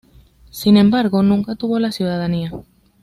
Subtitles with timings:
[0.49, 2.51] Sin embargo, nunca obtuvo la ciudadanía.